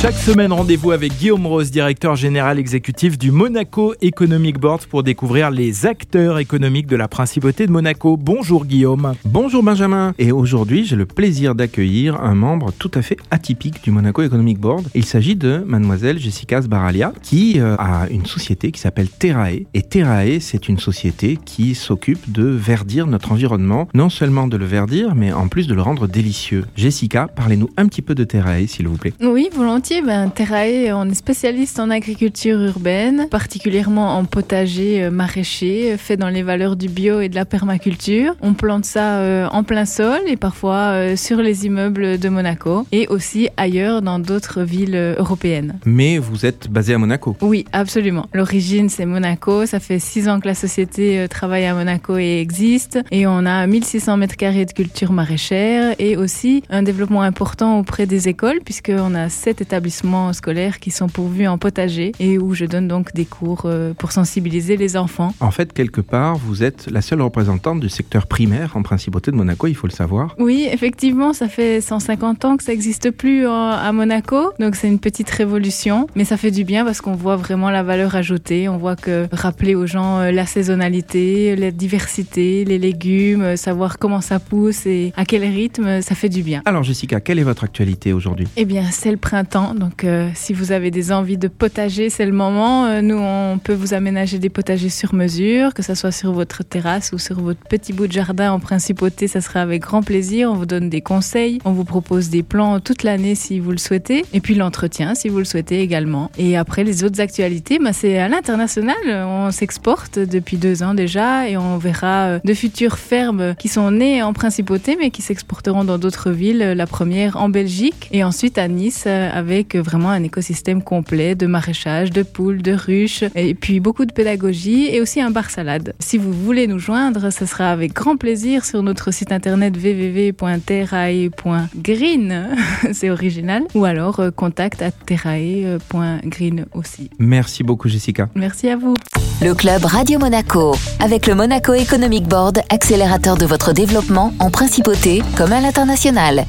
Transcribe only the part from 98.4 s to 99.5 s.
en principauté, ça